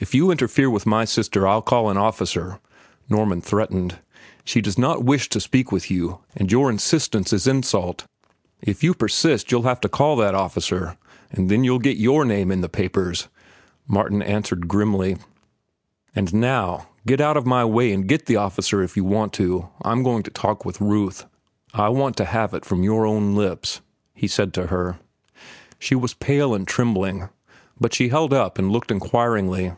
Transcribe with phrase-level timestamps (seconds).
[0.00, 2.60] "If you interfere with my sister, I'll call an officer,"
[3.08, 3.98] Norman threatened.
[4.44, 8.06] "She does not wish to speak with you, and your insistence is insult."
[8.62, 10.96] "If you persist, you'll have to call that officer,
[11.32, 13.26] and then you'll get your name in the papers,"
[13.88, 15.16] Martin answered grimly.
[16.14, 19.68] "And now, get out of my way and get the officer if you want to.
[19.82, 21.26] I'm going to talk with Ruth."
[21.74, 23.80] "I want to have it from your own lips,"
[24.14, 25.00] he said to her.
[25.80, 27.30] She was pale and trembling,
[27.80, 29.72] but she held up and looked inquiringly.